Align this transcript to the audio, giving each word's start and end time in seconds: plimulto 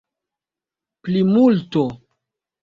plimulto 1.03 1.85